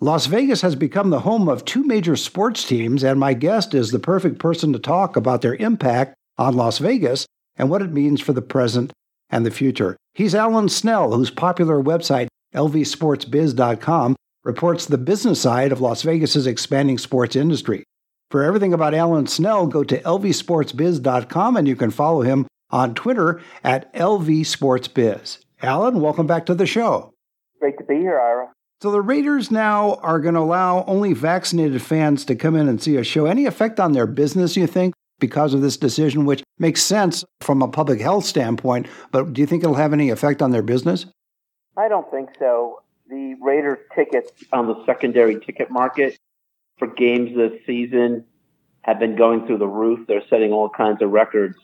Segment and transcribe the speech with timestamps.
[0.00, 3.90] Las Vegas has become the home of two major sports teams, and my guest is
[3.90, 8.20] the perfect person to talk about their impact on Las Vegas and what it means
[8.20, 8.92] for the present
[9.28, 9.96] and the future.
[10.14, 14.14] He's Alan Snell, whose popular website, lvsportsbiz.com,
[14.44, 17.82] reports the business side of Las Vegas's expanding sports industry.
[18.30, 23.40] For everything about Alan Snell, go to lvsportsbiz.com and you can follow him on Twitter
[23.64, 25.38] at lvsportsbiz.
[25.60, 27.12] Alan, welcome back to the show.
[27.58, 28.52] Great to be here, Ira.
[28.80, 32.80] So the Raiders now are going to allow only vaccinated fans to come in and
[32.80, 33.26] see a show.
[33.26, 37.60] Any effect on their business, you think, because of this decision, which makes sense from
[37.60, 41.06] a public health standpoint, but do you think it'll have any effect on their business?
[41.76, 42.82] I don't think so.
[43.08, 46.16] The Raiders tickets on the secondary ticket market
[46.78, 48.24] for games this season
[48.82, 50.06] have been going through the roof.
[50.06, 51.56] They're setting all kinds of records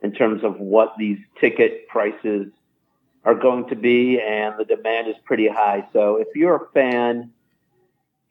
[0.00, 2.52] in terms of what these ticket prices
[3.24, 5.86] are going to be, and the demand is pretty high.
[5.92, 7.30] So if you're a fan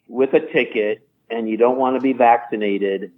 [0.07, 3.11] with a ticket and you don't want to be vaccinated,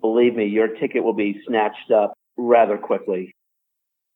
[0.00, 3.32] believe me, your ticket will be snatched up rather quickly.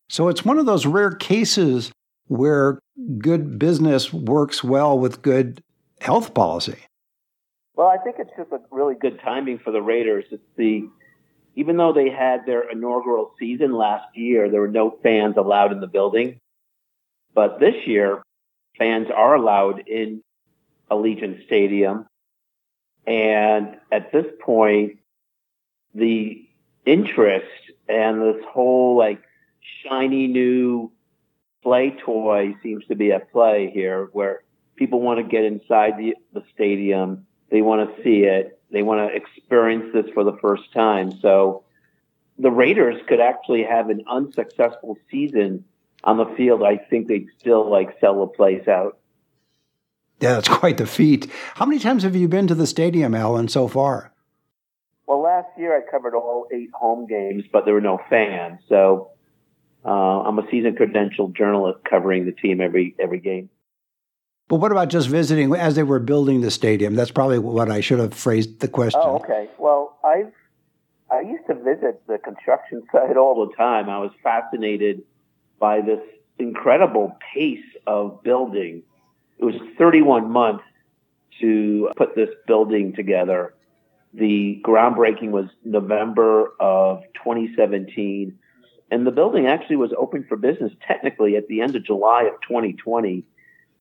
[0.09, 1.91] So it's one of those rare cases
[2.29, 2.79] where
[3.19, 5.63] good business works well with good
[6.01, 6.79] health policy.
[7.75, 10.27] Well, I think it's just a really good timing for the Raiders.
[10.31, 10.89] It's the
[11.57, 15.81] even though they had their inaugural season last year, there were no fans allowed in
[15.81, 16.41] the building.
[17.35, 18.23] But this year,
[18.79, 20.23] fans are allowed in
[20.91, 22.07] Allegiant Stadium.
[23.07, 24.99] And at this point,
[25.95, 26.47] the
[26.87, 27.47] interest
[27.89, 29.23] and this whole like
[29.83, 30.93] shiny new
[31.63, 34.43] play toy seems to be at play here where
[34.77, 37.27] people want to get inside the, the stadium.
[37.51, 38.61] They want to see it.
[38.71, 41.19] They want to experience this for the first time.
[41.21, 41.65] So
[42.39, 45.65] the Raiders could actually have an unsuccessful season
[46.05, 48.99] on the field, I think they'd still like sell a place out.
[50.21, 51.31] Yeah, that's quite the feat.
[51.55, 54.13] How many times have you been to the stadium, Alan, so far?
[55.07, 58.61] Well, last year I covered all eight home games, but there were no fans.
[58.69, 59.11] So
[59.85, 63.51] uh, I'm a season credentialed journalist covering the team every every game.
[64.49, 66.97] But what about just visiting as they were building the stadium?
[66.97, 69.01] That's probably what I should have phrased the question.
[69.03, 69.49] Oh, okay.
[69.59, 70.33] Well, I've
[71.11, 73.89] I used to visit the construction site all the time.
[73.89, 75.03] I was fascinated
[75.61, 76.01] by this
[76.39, 78.83] incredible pace of building.
[79.39, 80.65] It was 31 months
[81.41, 83.55] to put this building together.
[84.15, 88.37] The groundbreaking was November of 2017,
[88.91, 92.41] and the building actually was open for business technically at the end of July of
[92.49, 93.23] 2020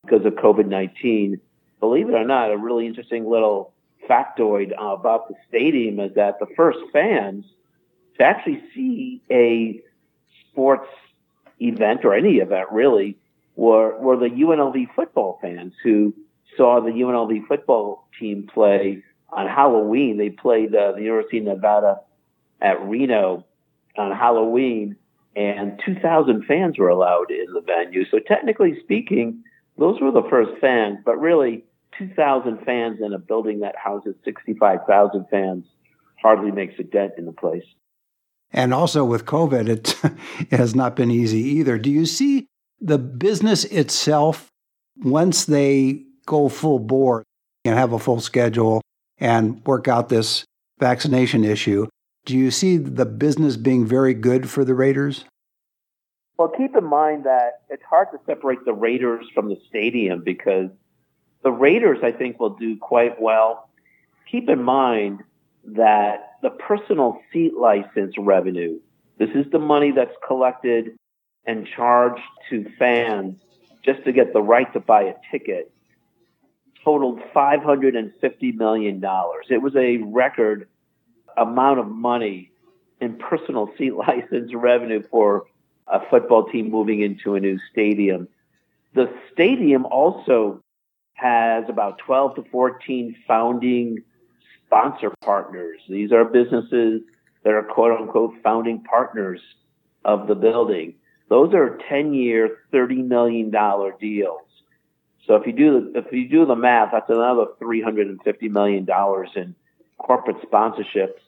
[0.05, 1.39] because of COVID-19.
[1.79, 3.73] Believe it or not, a really interesting little
[4.07, 7.45] factoid about the stadium is that the first fans
[8.17, 9.81] to actually see a
[10.51, 10.87] sports
[11.59, 13.17] event or any event really
[13.55, 16.13] were were the UNLV football fans who
[16.55, 20.17] saw the UNLV football team play on Halloween.
[20.17, 21.99] They played uh, the University of Nevada
[22.61, 23.45] at Reno
[23.97, 24.95] on Halloween,
[25.35, 28.05] and 2,000 fans were allowed in the venue.
[28.09, 29.43] So technically speaking,
[29.77, 31.63] those were the first fans, but really
[31.97, 35.65] 2,000 fans in a building that houses 65,000 fans
[36.21, 37.63] hardly makes a dent in the place.
[38.51, 39.95] And also with COVID, it,
[40.51, 41.77] it has not been easy either.
[41.77, 42.47] Do you see
[42.81, 44.49] the business itself,
[44.97, 47.23] once they go full bore
[47.65, 48.81] and have a full schedule
[49.17, 50.45] and work out this
[50.79, 51.87] vaccination issue,
[52.25, 55.25] do you see the business being very good for the Raiders?
[56.37, 60.69] Well, keep in mind that it's hard to separate the Raiders from the stadium because
[61.43, 63.69] the Raiders, I think, will do quite well.
[64.29, 65.23] Keep in mind
[65.65, 68.79] that the personal seat license revenue,
[69.17, 70.97] this is the money that's collected
[71.45, 73.35] and charged to fans
[73.83, 75.71] just to get the right to buy a ticket,
[76.83, 79.01] totaled $550 million.
[79.49, 80.67] It was a record
[81.37, 82.51] amount of money
[83.01, 85.45] in personal seat license revenue for
[85.87, 88.27] a football team moving into a new stadium.
[88.93, 90.61] The stadium also
[91.13, 94.03] has about 12 to 14 founding
[94.69, 95.79] sponsor partners.
[95.89, 97.01] These are businesses
[97.43, 99.41] that are quote unquote founding partners
[100.05, 100.93] of the building.
[101.27, 103.51] Those are 10 year, $30 million
[103.99, 104.41] deals.
[105.25, 108.17] So if you do the, if you do the math, that's another $350
[108.49, 108.87] million
[109.35, 109.55] in
[109.97, 111.19] corporate sponsorships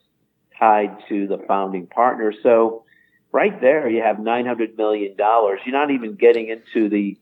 [0.57, 2.33] tied to the founding partner.
[2.43, 2.83] So
[3.31, 5.15] right there, you have $900 million.
[5.17, 7.17] You're not even getting into the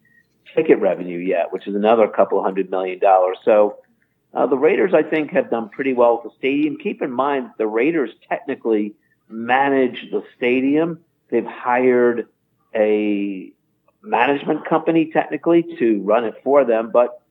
[0.56, 3.38] ticket revenue yet, which is another couple hundred million dollars.
[3.44, 3.78] So
[4.34, 6.78] uh, the Raiders, I think, have done pretty well with the stadium.
[6.78, 8.94] Keep in mind, the Raiders technically
[9.28, 11.00] manage the stadium.
[11.30, 12.28] They've hired
[12.76, 13.52] a
[14.02, 17.22] management company technically to run it for them, but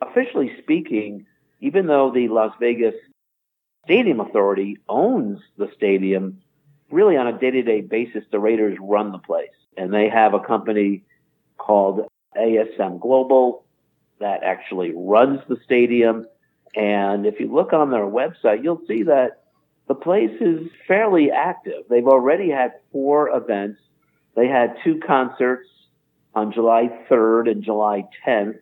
[0.00, 1.26] officially speaking,
[1.60, 2.94] even though the Las Vegas
[3.84, 6.40] Stadium Authority owns the stadium,
[6.90, 9.48] really on a day-to-day basis, the Raiders run the place.
[9.76, 11.02] And they have a company
[11.56, 12.06] called
[12.36, 13.64] ASM Global
[14.20, 16.26] that actually runs the stadium.
[16.74, 19.42] And if you look on their website, you'll see that
[19.88, 21.84] the place is fairly active.
[21.90, 23.80] They've already had four events.
[24.34, 25.68] They had two concerts
[26.34, 28.58] on July 3rd and July 10th.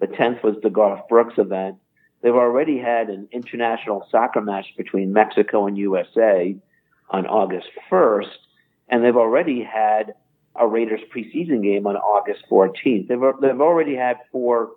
[0.00, 1.76] The 10th was the Garth Brooks event.
[2.20, 6.56] They've already had an international soccer match between Mexico and USA
[7.10, 8.36] on August 1st,
[8.88, 10.14] and they've already had
[10.56, 13.08] a Raiders preseason game on August 14th.
[13.08, 14.72] They've, they've already had four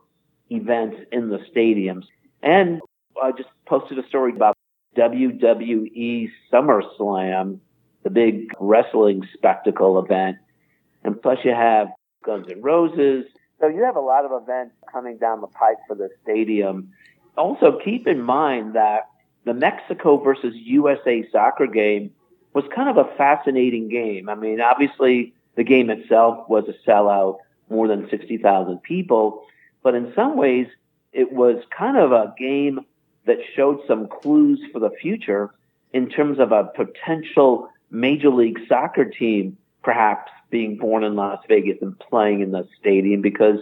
[0.49, 2.05] events in the stadiums.
[2.41, 2.81] And
[3.21, 4.55] I just posted a story about
[4.95, 7.59] WWE SummerSlam,
[8.03, 10.37] the big wrestling spectacle event.
[11.03, 11.89] And plus you have
[12.23, 13.25] Guns N' Roses.
[13.59, 16.91] So you have a lot of events coming down the pipe for the stadium.
[17.37, 19.09] Also keep in mind that
[19.45, 22.11] the Mexico versus USA soccer game
[22.53, 24.29] was kind of a fascinating game.
[24.29, 27.37] I mean, obviously the game itself was a sellout,
[27.69, 29.43] more than 60,000 people,
[29.83, 30.67] but in some ways
[31.17, 32.79] it was kind of a game
[33.25, 35.49] that showed some clues for the future
[35.91, 41.77] in terms of a potential Major League Soccer team perhaps being born in Las Vegas
[41.81, 43.57] and playing in the stadium because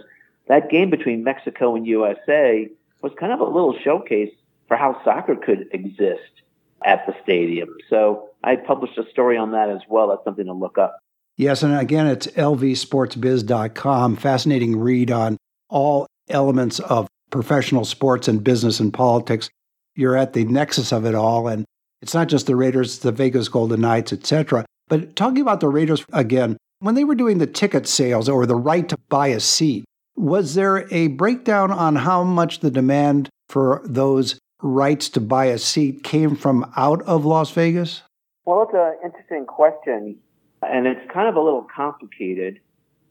[0.48, 2.68] that game between Mexico and USA
[3.00, 4.32] was kind of a little showcase
[4.68, 6.42] for how soccer could exist
[6.84, 7.74] at the stadium.
[7.88, 10.08] So I published a story on that as well.
[10.08, 10.98] That's something to look up.
[11.38, 14.16] Yes, and again, it's lvsportsbiz.com.
[14.16, 15.38] Fascinating read on
[15.68, 19.50] all elements of professional sports and business and politics.
[19.94, 21.64] You're at the nexus of it all, and
[22.02, 24.64] it's not just the Raiders, the Vegas Golden Knights, etc.
[24.88, 28.54] But talking about the Raiders again, when they were doing the ticket sales or the
[28.54, 29.84] right to buy a seat,
[30.16, 35.58] was there a breakdown on how much the demand for those rights to buy a
[35.58, 38.02] seat came from out of Las Vegas?
[38.44, 40.18] Well, it's an interesting question
[40.62, 42.60] and it's kind of a little complicated.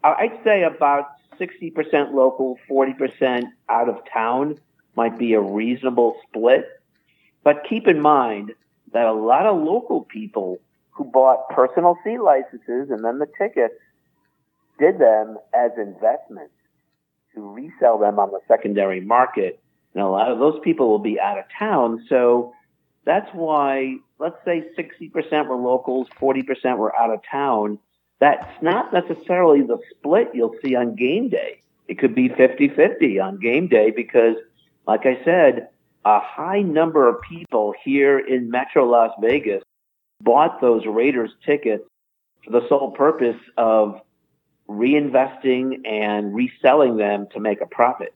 [0.03, 1.07] I'd say about
[1.39, 4.57] 60% local, 40% out of town
[4.95, 6.65] might be a reasonable split.
[7.43, 8.53] But keep in mind
[8.93, 10.59] that a lot of local people
[10.91, 13.75] who bought personal seat licenses and then the tickets
[14.79, 16.53] did them as investments
[17.33, 19.59] to resell them on the secondary market.
[19.93, 22.05] And a lot of those people will be out of town.
[22.09, 22.53] So
[23.05, 27.79] that's why, let's say 60% were locals, 40% were out of town.
[28.19, 31.61] That's not necessarily the split you'll see on game day.
[31.87, 34.35] It could be 50-50 on game day because,
[34.87, 35.69] like I said,
[36.05, 39.63] a high number of people here in Metro Las Vegas
[40.21, 41.83] bought those Raiders tickets
[42.43, 44.01] for the sole purpose of
[44.69, 48.15] reinvesting and reselling them to make a profit.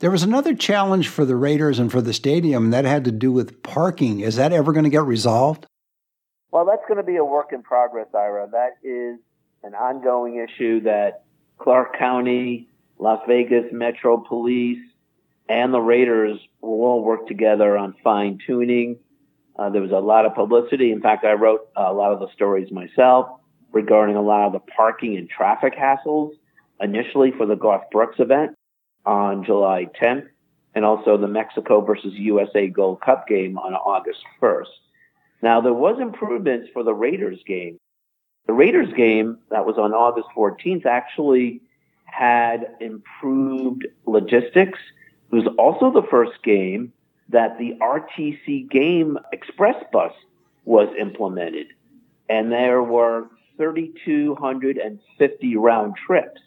[0.00, 3.32] There was another challenge for the Raiders and for the stadium that had to do
[3.32, 4.20] with parking.
[4.20, 5.66] Is that ever going to get resolved?
[6.50, 8.48] Well, that's going to be a work in progress, Ira.
[8.50, 9.18] That is
[9.62, 11.24] an ongoing issue that
[11.58, 14.78] Clark County, Las Vegas Metro Police,
[15.48, 18.98] and the Raiders will all work together on fine tuning.
[19.58, 20.92] Uh, there was a lot of publicity.
[20.92, 23.28] In fact, I wrote a lot of the stories myself
[23.72, 26.32] regarding a lot of the parking and traffic hassles
[26.80, 28.54] initially for the Garth Brooks event
[29.04, 30.28] on July 10th,
[30.74, 34.66] and also the Mexico versus USA Gold Cup game on August 1st.
[35.42, 37.78] Now, there was improvements for the Raiders game.
[38.48, 41.60] The Raiders game that was on August 14th actually
[42.06, 44.78] had improved logistics.
[45.30, 46.94] It was also the first game
[47.28, 50.14] that the RTC game express bus
[50.64, 51.66] was implemented.
[52.30, 53.28] And there were
[53.58, 56.40] 3,250 round trips.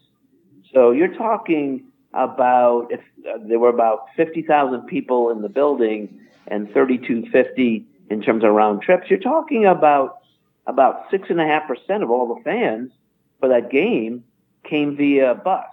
[0.73, 6.67] So you're talking about if uh, there were about 50,000 people in the building and
[6.73, 10.20] 3,250 in terms of round trips, you're talking about
[10.67, 12.91] about six and a half percent of all the fans
[13.39, 14.23] for that game
[14.63, 15.65] came via bus.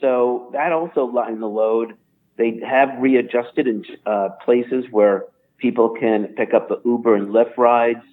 [0.00, 1.94] So that also lined the load.
[2.36, 5.24] They have readjusted in uh, places where
[5.58, 8.04] people can pick up the Uber and Lyft rides,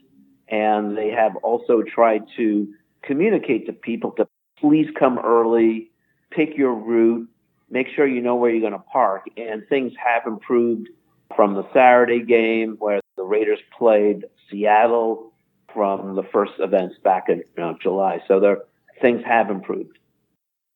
[0.47, 4.27] and they have also tried to communicate to people to
[4.59, 5.89] please come early,
[6.29, 7.27] pick your route,
[7.69, 9.27] make sure you know where you're going to park.
[9.37, 10.89] And things have improved
[11.35, 15.30] from the Saturday game where The Raiders played Seattle
[15.73, 18.21] from the first events back in you know, July.
[18.27, 18.59] So there,
[19.01, 19.97] things have improved.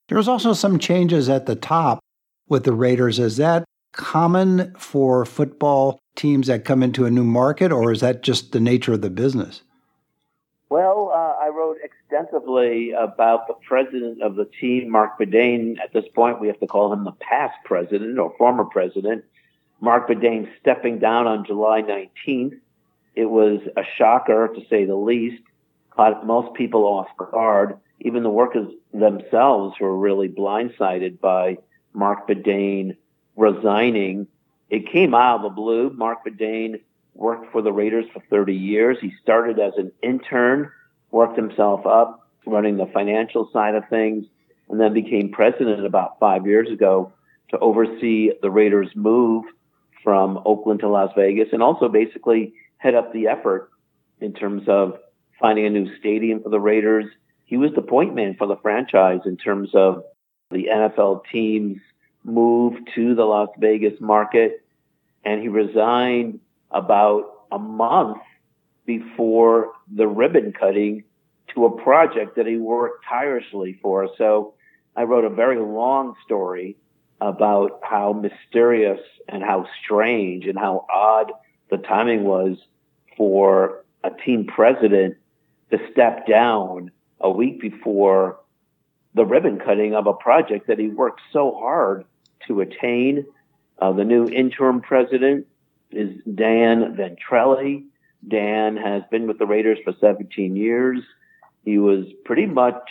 [0.08, 2.00] There was also some changes at the top
[2.48, 3.20] with the Raiders.
[3.20, 8.22] Is that common for football teams that come into a new market, or is that
[8.22, 9.62] just the nature of the business?
[10.70, 15.80] Well, uh, I wrote extensively about the president of the team, Marc Badain.
[15.80, 19.24] At this point, we have to call him the past president or former president.
[19.80, 22.60] Marc Badain stepping down on July 19th.
[23.16, 25.42] It was a shocker, to say the least.
[25.92, 27.78] Caught most people off guard.
[28.02, 31.58] Even the workers themselves were really blindsided by
[31.94, 32.98] Marc Badain
[33.36, 34.28] resigning.
[34.70, 35.92] It came out of the blue.
[35.92, 36.82] Marc Badain
[37.14, 38.98] worked for the Raiders for 30 years.
[39.00, 40.70] He started as an intern,
[41.12, 44.26] worked himself up, running the financial side of things,
[44.70, 47.14] and then became president about five years ago
[47.52, 49.46] to oversee the Raiders' move
[50.04, 53.70] from Oakland to Las Vegas and also basically head up the effort
[54.20, 54.98] in terms of
[55.40, 57.06] finding a new stadium for the Raiders.
[57.46, 60.04] He was the point man for the franchise in terms of
[60.52, 61.80] the NFL team's
[62.24, 64.66] move to the Las Vegas market.
[65.24, 66.40] And he resigned
[66.72, 68.18] about a month
[68.86, 71.04] before the ribbon cutting
[71.54, 74.10] to a project that he worked tirelessly for.
[74.18, 74.54] So
[74.96, 76.78] I wrote a very long story
[77.22, 81.32] about how mysterious and how strange and how odd
[81.70, 82.58] the timing was
[83.18, 85.18] for a team president
[85.72, 88.40] to step down a week before
[89.14, 92.06] the ribbon cutting of a project that he worked so hard
[92.48, 93.26] to attain.
[93.80, 95.48] Uh, the new interim president
[95.92, 97.84] is Dan Ventrelle.
[98.28, 101.02] Dan has been with the Raiders for 17 years.
[101.64, 102.90] He was pretty much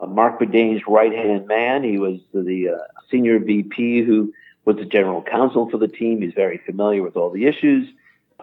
[0.00, 1.82] uh, Marc Badain's right hand man.
[1.82, 4.32] He was the uh, senior VP who
[4.64, 6.22] was the general counsel for the team.
[6.22, 7.88] He's very familiar with all the issues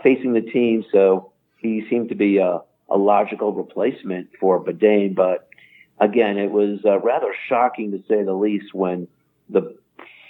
[0.04, 0.86] facing the team.
[0.92, 5.16] So he seemed to be a, a logical replacement for Badain.
[5.16, 5.48] But
[6.00, 9.08] again, it was uh, rather shocking to say the least when
[9.50, 9.76] the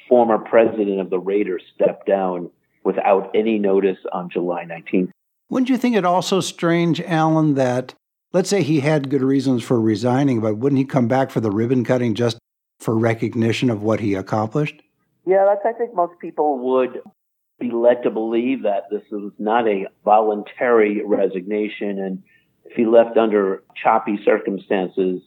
[0.08, 2.50] former president of the Raiders stepped down
[2.84, 5.12] without any notice on July 19th.
[5.50, 7.93] Wouldn't you think it also strange, Alan, that
[8.34, 11.51] let's say he had good reasons for resigning, but wouldn't he come back for the
[11.51, 12.38] ribbon cutting just
[12.79, 14.81] for recognition of what he accomplished?
[15.29, 17.01] Yeah, that's, I think most people would
[17.59, 22.00] be led to believe that this was not a voluntary resignation.
[22.00, 22.24] And
[22.65, 25.21] if he left under choppy circumstances,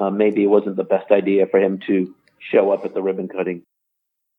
[0.00, 3.28] uh, maybe it wasn't the best idea for him to show up at the ribbon
[3.28, 3.62] cutting.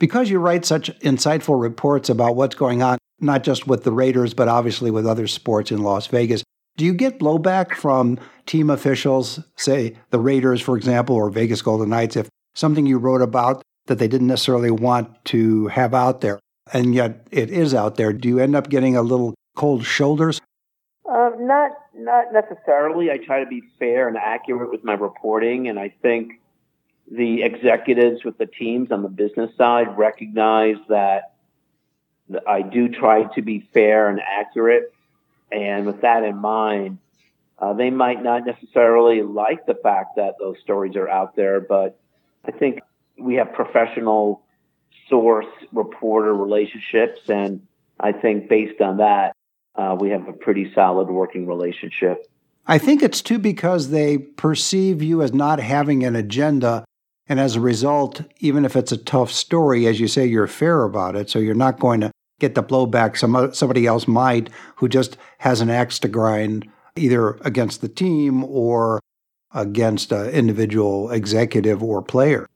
[0.01, 4.33] Because you write such insightful reports about what's going on, not just with the Raiders,
[4.33, 6.43] but obviously with other sports in Las Vegas,
[6.75, 11.89] do you get blowback from team officials, say the Raiders, for example, or Vegas Golden
[11.89, 16.39] Knights, if something you wrote about that they didn't necessarily want to have out there,
[16.71, 18.13] and yet it is out there?
[18.13, 20.41] Do you end up getting a little cold shoulders?
[21.09, 23.11] Uh, not not necessarily.
[23.11, 26.33] I try to be fair and accurate with my reporting, and I think
[27.11, 31.33] the executives with the teams on the business side recognize that
[32.47, 34.93] I do try to be fair and accurate
[35.53, 36.97] and with that in mind,
[37.59, 41.99] uh, they might not necessarily like the fact that those stories are out there, but
[42.43, 42.79] I think
[43.17, 44.43] we have professional
[45.09, 47.65] source reporter relationships, and
[47.99, 49.35] I think based on that,
[49.75, 52.27] uh, we have a pretty solid working relationship.
[52.65, 56.85] I think it's too because they perceive you as not having an agenda.
[57.27, 60.83] And as a result, even if it's a tough story, as you say, you're fair
[60.83, 61.29] about it.
[61.29, 65.61] So you're not going to get the blowback some somebody else might who just has
[65.61, 68.99] an axe to grind either against the team or
[69.53, 72.47] against an individual executive or player.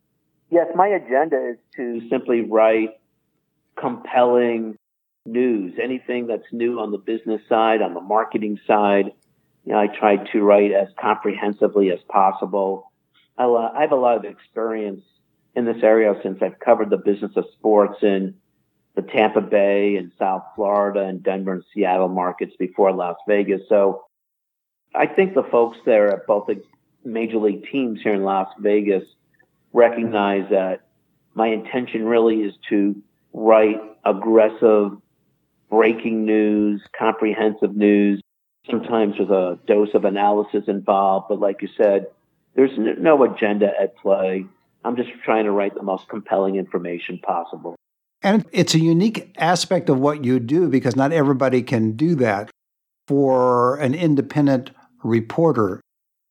[0.49, 2.91] Yes, my agenda is to simply write
[3.75, 4.77] compelling
[5.25, 9.11] news, anything that's new on the business side, on the marketing side.
[9.65, 12.91] You know, I try to write as comprehensively as possible.
[13.37, 15.03] I, I have a lot of experience
[15.55, 18.35] in this area since I've covered the business of sports in
[18.95, 23.61] the Tampa Bay and South Florida and Denver and Seattle markets before Las Vegas.
[23.67, 24.05] So
[24.95, 26.63] I think the folks there at both the
[27.03, 29.03] major league teams here in Las Vegas
[29.74, 30.81] recognize that
[31.33, 32.95] my intention really is to
[33.33, 34.91] write aggressive,
[35.69, 38.21] breaking news, comprehensive news,
[38.69, 41.27] sometimes with a dose of analysis involved.
[41.29, 42.07] But like you said,
[42.55, 44.45] there's no agenda at play.
[44.83, 47.75] I'm just trying to write the most compelling information possible.
[48.24, 52.50] And it's a unique aspect of what you do because not everybody can do that
[53.07, 54.71] for an independent
[55.03, 55.81] reporter.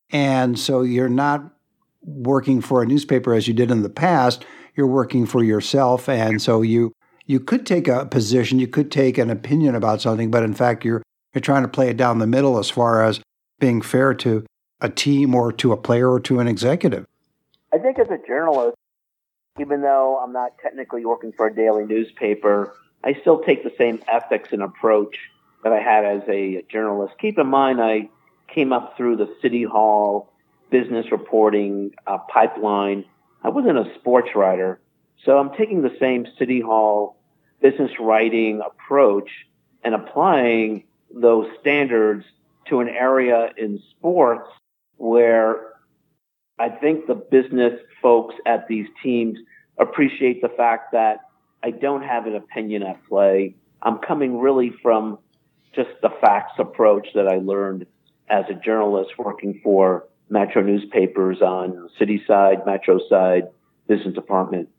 [0.09, 1.53] And so you're not
[2.01, 6.07] working for a newspaper as you did in the past, you're working for yourself.
[6.07, 6.93] And so you
[7.25, 10.85] you could take a position, you could take an opinion about something, but in fact,
[10.85, 13.19] you're you're trying to play it down the middle as far as
[13.59, 14.45] being fair to
[14.81, 17.05] a team or to a player or to an executive.
[17.73, 18.75] I think as a journalist,
[19.59, 24.01] even though I'm not technically working for a daily newspaper, I still take the same
[24.07, 25.17] ethics and approach
[25.63, 27.15] that I had as a journalist.
[27.19, 28.09] Keep in mind, I
[28.47, 30.31] came up through the City Hall
[30.69, 33.05] business reporting uh, pipeline.
[33.43, 34.79] I wasn't a sports writer,
[35.23, 37.17] so I'm taking the same City Hall
[37.61, 39.29] business writing approach
[39.83, 40.83] and applying
[41.13, 42.25] those standards
[42.69, 44.49] to an area in sports
[44.97, 45.73] where
[46.59, 49.37] I think the business folks at these teams
[49.77, 51.21] appreciate the fact that
[51.63, 53.55] I don't have an opinion at play.
[53.81, 55.19] I'm coming really from
[55.73, 57.85] just the facts approach that I learned
[58.29, 63.43] as a journalist working for Metro newspapers on city side, Metro side,
[63.87, 64.69] business department.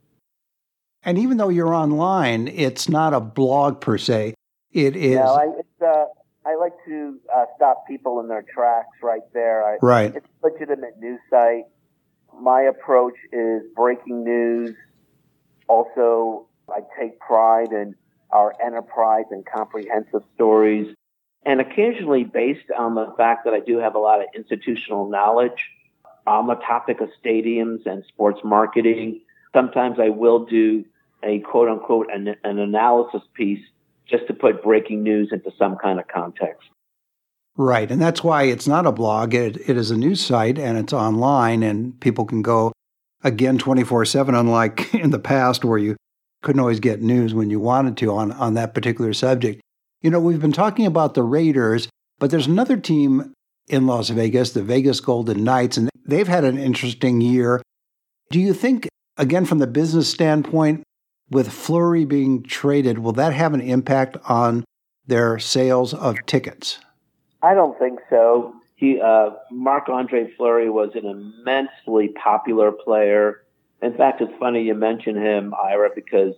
[1.03, 4.33] And even though you're online, it's not a blog per se.
[4.71, 5.15] It is.
[5.15, 6.05] No, I, it's, uh,
[6.45, 9.65] I like to uh, stop people in their tracks right there.
[9.65, 10.15] I, right.
[10.15, 11.63] It's a legitimate news site.
[12.39, 14.75] My approach is breaking news.
[15.67, 17.95] Also, I take pride in
[18.31, 20.95] our enterprise and comprehensive stories.
[21.45, 25.69] And occasionally, based on the fact that I do have a lot of institutional knowledge
[26.27, 29.21] on the topic of stadiums and sports marketing,
[29.53, 30.85] sometimes I will do
[31.23, 33.65] a quote unquote an, an analysis piece
[34.05, 36.67] just to put breaking news into some kind of context.
[37.55, 37.91] Right.
[37.91, 39.33] And that's why it's not a blog.
[39.33, 42.71] It, it is a news site and it's online and people can go
[43.23, 45.95] again 24 7, unlike in the past where you
[46.41, 49.61] couldn't always get news when you wanted to on, on that particular subject.
[50.01, 51.89] You know, we've been talking about the Raiders,
[52.19, 53.33] but there's another team
[53.67, 57.61] in Las Vegas, the Vegas Golden Knights, and they've had an interesting year.
[58.31, 58.87] Do you think,
[59.17, 60.83] again, from the business standpoint,
[61.29, 64.63] with Fleury being traded, will that have an impact on
[65.05, 66.79] their sales of tickets?
[67.41, 68.55] I don't think so.
[68.75, 69.31] He, uh,
[69.67, 73.43] Andre Fleury was an immensely popular player.
[73.81, 76.35] In fact, it's funny you mention him, Ira, because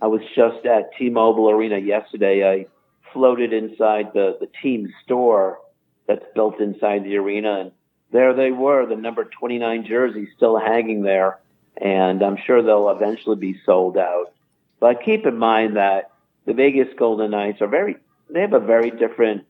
[0.00, 2.48] I was just at T-Mobile Arena yesterday.
[2.48, 2.66] I
[3.12, 5.58] floated inside the, the team store
[6.06, 7.72] that's built inside the arena, and
[8.10, 11.38] there they were, the number 29 jersey still hanging there,
[11.76, 14.32] and I'm sure they'll eventually be sold out.
[14.80, 16.10] But keep in mind that
[16.44, 17.96] the Vegas Golden Knights are very,
[18.28, 19.44] they have a very different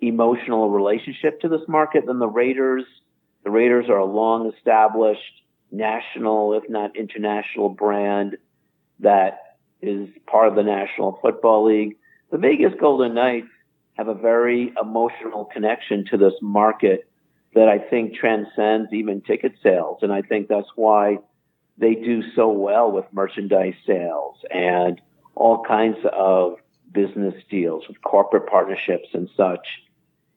[0.00, 2.84] emotional relationship to this market than the Raiders.
[3.42, 8.36] The Raiders are a long established national, if not international brand
[9.00, 11.96] that is part of the National Football League.
[12.30, 13.48] The Vegas Golden Knights
[13.94, 17.08] have a very emotional connection to this market
[17.54, 19.98] that I think transcends even ticket sales.
[20.02, 21.18] And I think that's why
[21.78, 25.00] they do so well with merchandise sales and
[25.36, 26.56] all kinds of
[26.92, 29.66] business deals with corporate partnerships and such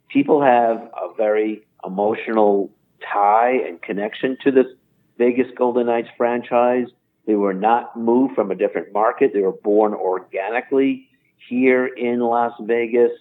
[0.09, 2.71] people have a very emotional
[3.13, 4.65] tie and connection to this
[5.17, 6.87] Vegas Golden Knights franchise.
[7.25, 9.31] They were not moved from a different market.
[9.33, 11.06] They were born organically
[11.37, 13.11] here in Las Vegas.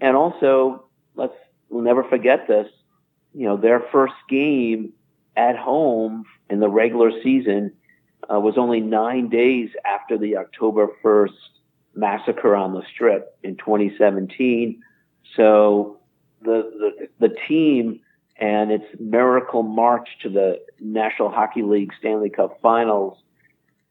[0.00, 1.34] And also, let's
[1.68, 2.68] we'll never forget this.
[3.34, 4.92] You know, their first game
[5.36, 7.72] at home in the regular season
[8.32, 11.30] uh, was only nine days after the October 1st
[11.94, 14.82] massacre on the Strip in 2017.
[15.36, 16.00] So
[16.42, 18.00] the, the, the team
[18.36, 23.18] and its miracle march to the National Hockey League Stanley Cup Finals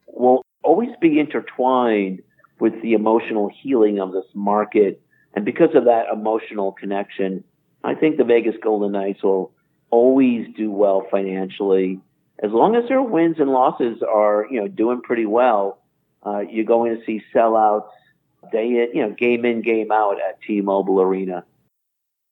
[0.08, 2.24] will always be intertwined
[2.60, 5.02] with the emotional healing of this market.
[5.34, 7.44] And because of that emotional connection,
[7.84, 9.52] I think the Vegas Golden Knights will
[9.90, 12.00] always do well financially.
[12.42, 15.82] As long as their wins and losses are, you know, doing pretty well,
[16.26, 17.90] uh, you're going to see sellouts
[18.52, 21.44] day in, you know, game in, game out at T-Mobile Arena.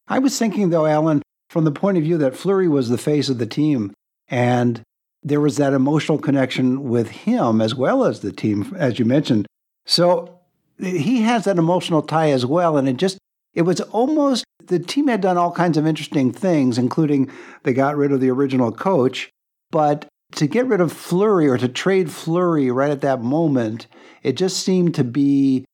[0.07, 3.29] I was thinking, though, Alan, from the point of view that Fleury was the face
[3.29, 3.93] of the team,
[4.29, 4.81] and
[5.23, 9.47] there was that emotional connection with him as well as the team, as you mentioned.
[9.88, 10.39] So
[10.80, 12.78] he has that emotional tie as well.
[12.78, 13.17] And it just,
[13.56, 17.32] it was almost, the team had done all kinds of interesting things, including
[17.63, 19.30] they got rid of the original coach.
[19.71, 23.88] But to get rid of Fleury or to trade Fleury right at that moment,
[24.23, 25.65] it just seemed to be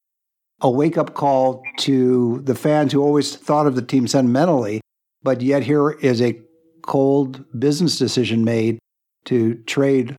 [0.61, 4.79] a wake up call to the fans who always thought of the team sentimentally,
[5.21, 6.39] but yet here is a
[6.83, 8.79] cold business decision made
[9.25, 10.15] to trade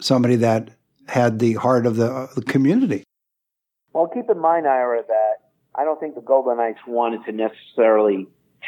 [0.00, 0.70] somebody that
[1.08, 3.04] had the heart of the, uh, the community.
[3.94, 5.34] Well, keep in mind, Ira, that
[5.74, 8.26] I don't think the Golden Knights wanted to necessarily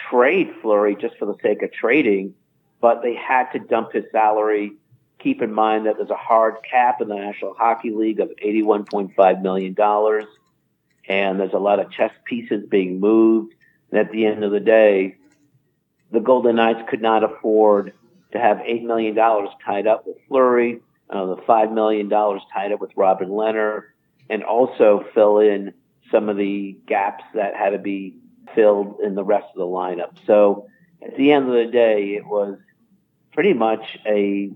[0.09, 2.35] trade Fleury just for the sake of trading,
[2.81, 4.73] but they had to dump his salary.
[5.19, 9.43] keep in mind that there's a hard cap in the National Hockey League of $81.5
[9.43, 9.75] million,
[11.09, 13.53] and there's a lot of chess pieces being moved.
[13.91, 15.17] And at the end of the day,
[16.13, 17.95] the Golden Knights could not afford
[18.33, 23.29] to have $8 million tied up with Fleury, another $5 million tied up with Robin
[23.29, 23.85] Lehner,
[24.29, 25.73] and also fill in
[26.11, 28.17] some of the gaps that had to be
[28.55, 30.17] filled in the rest of the lineup.
[30.27, 30.69] So
[31.03, 32.59] at the end of the day, it was
[33.33, 34.51] pretty much a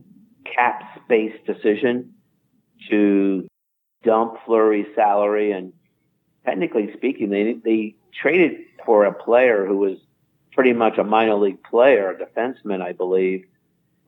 [0.45, 2.15] cap space decision
[2.89, 3.47] to
[4.03, 5.53] dump Fleury's salary.
[5.53, 5.73] And
[6.45, 9.99] technically speaking, they, they traded for a player who was
[10.53, 13.45] pretty much a minor league player, a defenseman, I believe.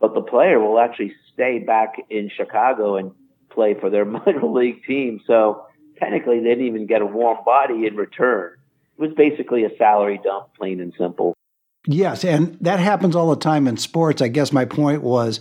[0.01, 3.13] But the player will actually stay back in Chicago and
[3.55, 5.21] play for their minor league team.
[5.27, 5.67] So
[5.99, 8.57] technically, they didn't even get a warm body in return.
[8.99, 11.35] It was basically a salary dump, plain and simple.
[11.87, 14.23] Yes, and that happens all the time in sports.
[14.23, 15.41] I guess my point was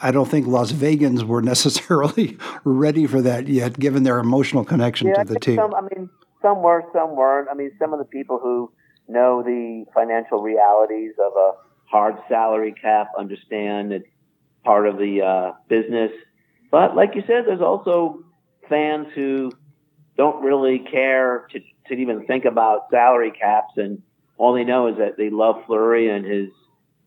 [0.00, 5.08] I don't think Las Vegans were necessarily ready for that yet, given their emotional connection
[5.08, 5.56] yeah, to the team.
[5.56, 6.10] Some, I mean,
[6.42, 7.48] some were, some weren't.
[7.48, 8.72] I mean, some of the people who
[9.08, 11.52] know the financial realities of a
[11.84, 14.06] hard salary cap understand it's
[14.64, 16.12] part of the uh, business.
[16.70, 18.24] But like you said, there's also
[18.68, 19.50] fans who
[20.16, 24.02] don't really care to, to even think about salary caps and
[24.40, 26.48] all they know is that they love Fleury and his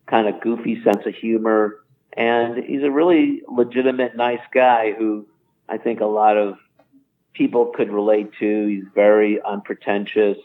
[0.06, 1.80] kind of goofy sense of humor.
[2.16, 5.26] And he's a really legitimate, nice guy who
[5.68, 6.58] I think a lot of
[7.32, 8.66] people could relate to.
[8.66, 10.38] He's very unpretentious,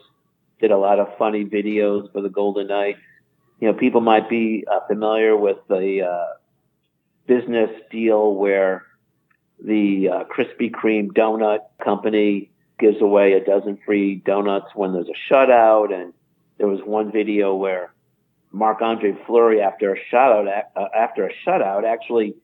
[0.60, 3.00] did a lot of funny videos for the Golden Knights.
[3.60, 6.38] You know, people might be uh, familiar with the uh,
[7.28, 8.86] business deal where
[9.64, 15.34] the uh, Krispy Kreme donut company gives away a dozen free donuts when there's a
[15.34, 16.14] shutout and
[16.58, 17.94] there was one video where
[18.52, 22.36] Marc Andre Fleury, after a shutout, uh, after a shutout, actually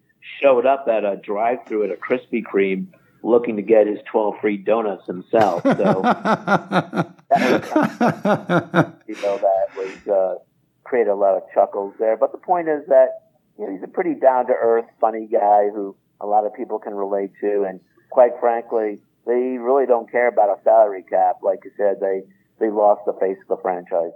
[0.41, 2.87] showed up at a drive-through at a Krispy Kreme
[3.23, 5.63] looking to get his 12 free donuts himself.
[5.63, 7.05] So that was,
[9.07, 10.35] you know, that was uh,
[10.83, 12.17] created a lot of chuckles there.
[12.17, 13.21] But the point is that
[13.57, 17.31] you know, he's a pretty down-to-earth, funny guy who a lot of people can relate
[17.41, 21.37] to, and quite frankly, they really don't care about a salary cap.
[21.41, 22.21] Like you said, they
[22.59, 24.11] they lost the face of the franchise.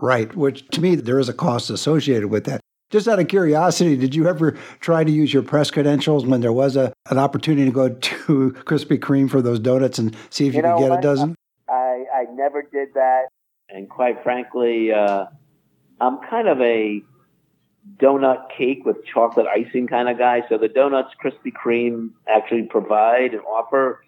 [0.00, 2.60] Right, which to me, there is a cost associated with that.
[2.90, 6.52] Just out of curiosity, did you ever try to use your press credentials when there
[6.52, 10.54] was a, an opportunity to go to Krispy Kreme for those donuts and see if
[10.54, 10.98] you, you could get what?
[10.98, 11.34] a dozen?
[11.68, 13.24] I, I never did that.
[13.68, 15.26] And quite frankly, uh,
[16.00, 17.02] I'm kind of a
[17.96, 20.42] donut cake with chocolate icing kind of guy.
[20.48, 24.02] So the donuts Krispy Kreme actually provide and offer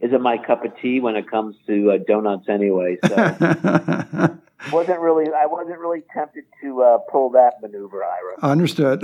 [0.00, 2.98] isn't my cup of tea when it comes to uh, donuts anyway.
[3.06, 3.14] So
[4.72, 8.36] wasn't really I wasn't really tempted to uh, pull that maneuver, Ira.
[8.42, 9.00] Understood.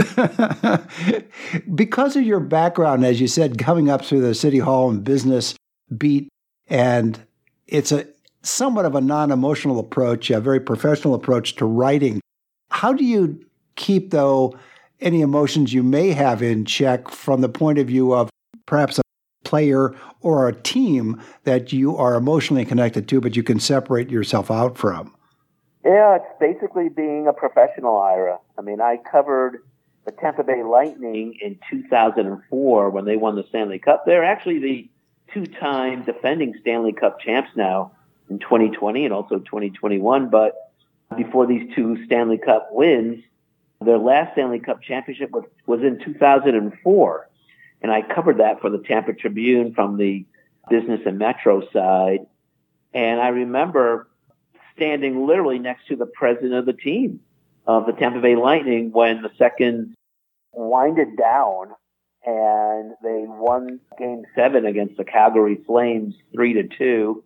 [1.74, 5.54] because of your background, as you said, coming up through the city hall and business
[5.96, 6.28] beat,
[6.68, 7.18] and
[7.66, 8.06] it's a
[8.42, 12.20] somewhat of a non-emotional approach, a very professional approach to writing.
[12.70, 13.44] How do you
[13.76, 14.54] keep though
[15.00, 18.30] any emotions you may have in check from the point of view of
[18.66, 19.02] perhaps a
[19.44, 24.50] player or a team that you are emotionally connected to, but you can separate yourself
[24.50, 25.14] out from?
[25.84, 28.38] Yeah, it's basically being a professional, Ira.
[28.56, 29.62] I mean, I covered
[30.04, 34.04] the Tampa Bay Lightning in 2004 when they won the Stanley Cup.
[34.06, 34.88] They're actually the
[35.34, 37.92] two-time defending Stanley Cup champs now
[38.30, 40.28] in 2020 and also 2021.
[40.28, 40.54] But
[41.16, 43.22] before these two Stanley Cup wins,
[43.82, 47.28] their last Stanley Cup championship was, was in 2004.
[47.82, 50.24] And I covered that for the Tampa Tribune from the
[50.70, 52.26] business and metro side.
[52.94, 54.08] And I remember
[54.76, 57.20] standing literally next to the president of the team
[57.66, 59.94] of the Tampa Bay Lightning when the second
[60.52, 61.68] winded down
[62.24, 67.24] and they won game seven against the Calgary Flames three to two.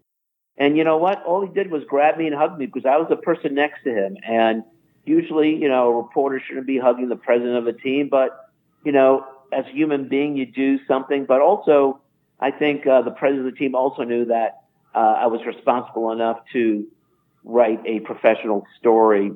[0.57, 1.23] And you know what?
[1.25, 3.85] All he did was grab me and hug me because I was the person next
[3.85, 4.17] to him.
[4.27, 4.65] And
[5.07, 8.51] usually, you know, a reporter shouldn't be hugging the president of the team, but
[8.85, 12.01] you know, as a human being, you do something, but also
[12.41, 14.63] I think uh, the president of the team also knew that
[14.95, 16.87] uh, I was responsible enough to
[17.45, 19.33] write a professional story.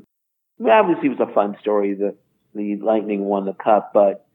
[0.65, 1.95] Obviously, it was a fun story.
[1.95, 2.15] The
[2.55, 4.27] the Lightning won the cup, but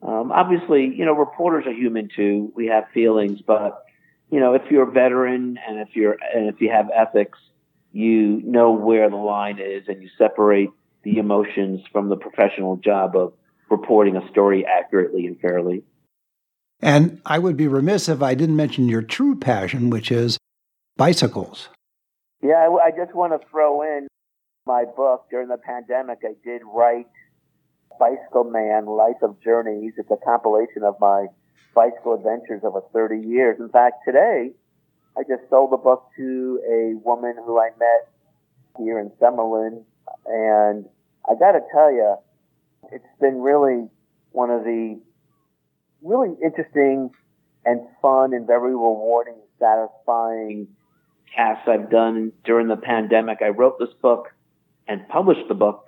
[0.00, 2.52] um, obviously, you know, reporters are human too.
[2.54, 3.84] We have feelings, but
[4.30, 7.38] you know, if you're a veteran and if you're and if you have ethics,
[7.92, 10.70] you know where the line is, and you separate
[11.04, 13.34] the emotions from the professional job of
[13.70, 15.84] reporting a story accurately and fairly.
[16.80, 20.38] And I would be remiss if I didn't mention your true passion, which is
[20.96, 21.68] bicycles.
[22.42, 24.06] Yeah, I, I just want to throw in
[24.66, 26.18] my book during the pandemic.
[26.24, 27.06] I did write
[27.98, 29.92] Bicycle Man, Life of Journeys.
[29.96, 31.26] It's a compilation of my
[31.74, 33.58] bicycle adventures over 30 years.
[33.60, 34.52] In fact, today,
[35.16, 38.08] I just sold the book to a woman who I met
[38.78, 39.84] here in Summerlin.
[40.26, 40.86] And
[41.28, 42.16] I got to tell you,
[42.92, 43.88] it's been really
[44.32, 45.00] one of the
[46.02, 47.10] really interesting
[47.64, 50.68] and fun and very rewarding, satisfying
[51.34, 53.38] tasks I've done during the pandemic.
[53.42, 54.28] I wrote this book
[54.86, 55.86] and published the book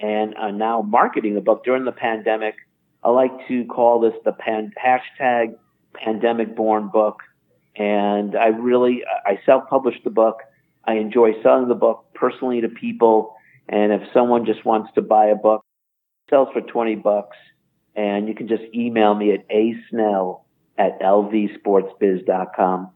[0.00, 2.56] and now marketing the book during the pandemic.
[3.04, 5.54] I like to call this the pan, hashtag
[5.94, 7.20] pandemic born book.
[7.76, 10.40] And I really, I self-published the book.
[10.84, 13.36] I enjoy selling the book personally to people.
[13.72, 15.64] And if someone just wants to buy a book,
[16.28, 17.36] sells for 20 bucks.
[17.96, 20.42] And you can just email me at asnell
[20.78, 22.90] at lvsportsbiz.com.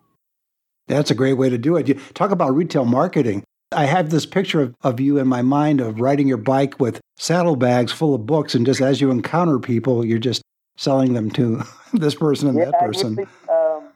[0.87, 1.89] That's a great way to do it.
[1.89, 3.43] You talk about retail marketing.
[3.73, 7.01] I have this picture of, of you in my mind of riding your bike with
[7.17, 10.43] saddlebags full of books, and just as you encounter people, you're just
[10.77, 11.63] selling them to
[11.93, 13.19] this person and yeah, that person.
[13.51, 13.89] Um,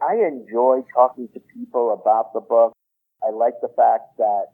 [0.00, 2.72] I enjoy talking to people about the book.
[3.26, 4.52] I like the fact that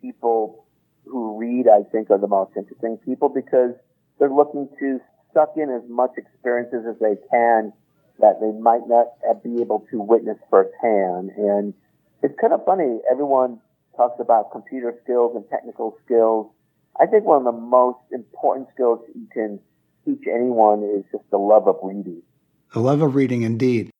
[0.00, 0.65] people
[1.06, 3.72] who read, I think, are the most interesting people because
[4.18, 5.00] they're looking to
[5.32, 7.72] suck in as much experiences as they can
[8.18, 9.08] that they might not
[9.44, 11.30] be able to witness firsthand.
[11.36, 11.74] And
[12.22, 12.98] it's kind of funny.
[13.10, 13.60] Everyone
[13.96, 16.50] talks about computer skills and technical skills.
[16.98, 19.60] I think one of the most important skills you can
[20.04, 22.22] teach anyone is just the love of reading.
[22.72, 23.90] The love of reading, indeed.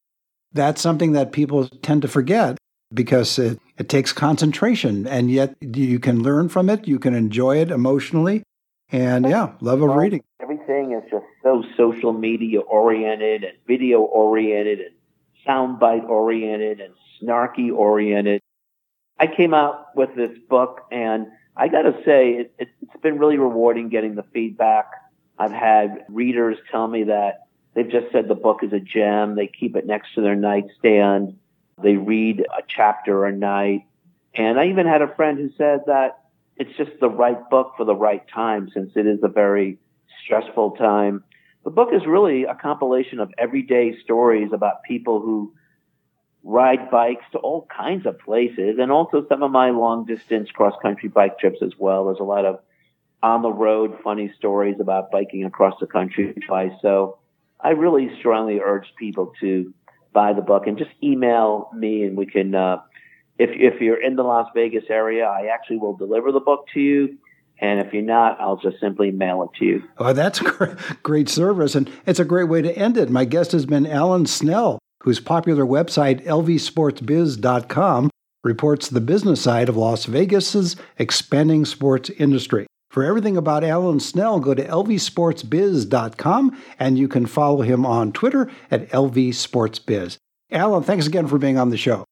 [0.52, 2.56] That's something that people tend to forget
[2.96, 7.58] because it, it takes concentration, and yet you can learn from it, you can enjoy
[7.58, 8.42] it emotionally,
[8.90, 10.22] and yeah, love of reading.
[10.40, 14.94] Everything is just so social media oriented and video oriented and
[15.46, 18.40] soundbite oriented and snarky oriented.
[19.18, 23.18] I came out with this book and I got to say it, it, it's been
[23.18, 24.90] really rewarding getting the feedback.
[25.38, 29.36] I've had readers tell me that they've just said the book is a gem.
[29.36, 31.38] They keep it next to their nightstand.
[31.82, 33.86] They read a chapter a night.
[34.34, 36.24] And I even had a friend who said that
[36.56, 39.78] it's just the right book for the right time since it is a very
[40.24, 41.22] stressful time.
[41.64, 45.52] The book is really a compilation of everyday stories about people who
[46.44, 50.74] ride bikes to all kinds of places and also some of my long distance cross
[50.80, 52.06] country bike trips as well.
[52.06, 52.60] There's a lot of
[53.22, 56.34] on the road funny stories about biking across the country.
[56.80, 57.18] So
[57.60, 59.74] I really strongly urge people to
[60.16, 62.78] buy the book and just email me and we can, uh,
[63.38, 66.80] if, if you're in the Las Vegas area, I actually will deliver the book to
[66.80, 67.18] you.
[67.60, 69.82] And if you're not, I'll just simply mail it to you.
[69.98, 71.74] Oh, that's great, great service.
[71.74, 73.10] And it's a great way to end it.
[73.10, 78.10] My guest has been Alan Snell, whose popular website, lvsportsbiz.com,
[78.42, 82.66] reports the business side of Las Vegas's expanding sports industry.
[82.96, 88.50] For everything about Alan Snell, go to lvsportsbiz.com and you can follow him on Twitter
[88.70, 90.16] at lvsportsbiz.
[90.50, 92.06] Alan, thanks again for being on the show.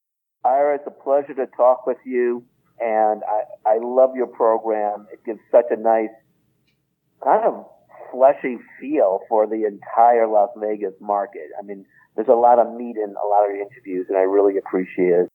[0.44, 2.44] Ira, it's a pleasure to talk with you,
[2.79, 5.07] and I, I love your program.
[5.11, 6.11] It gives such a nice
[7.23, 7.64] kind of
[8.12, 11.49] fleshy feel for the entire Las Vegas market.
[11.59, 14.25] I mean, there's a lot of meat in a lot of your interviews, and I
[14.25, 15.29] really appreciate it.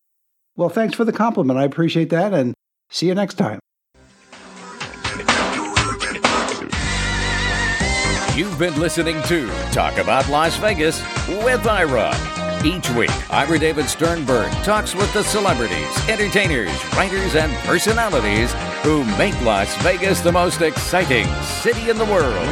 [0.55, 1.57] Well, thanks for the compliment.
[1.57, 2.53] I appreciate that, and
[2.91, 3.59] see you next time.
[8.39, 12.15] You've been listening to Talk About Las Vegas with Ira.
[12.63, 19.36] Each week, Ira David Sternberg talks with the celebrities, entertainers, writers, and personalities who make
[19.41, 22.47] Las Vegas the most exciting city in the world.